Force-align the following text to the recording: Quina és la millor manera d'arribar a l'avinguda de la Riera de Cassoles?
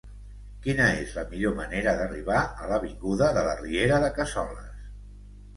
Quina 0.61 0.87
és 1.01 1.11
la 1.17 1.25
millor 1.33 1.53
manera 1.59 1.93
d'arribar 1.99 2.39
a 2.65 2.71
l'avinguda 2.73 3.29
de 3.37 3.45
la 3.49 3.55
Riera 3.63 4.01
de 4.07 4.11
Cassoles? 4.17 4.85